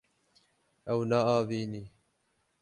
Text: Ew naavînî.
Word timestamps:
Ew 0.91 0.99
naavînî. 1.09 1.83